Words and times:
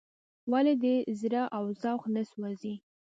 ولې 0.51 0.73
د 0.77 0.79
ده 0.83 0.95
زړه 1.19 1.43
او 1.57 1.63
ذوق 1.81 2.03
نه 2.15 2.21
سوزي. 2.31 2.73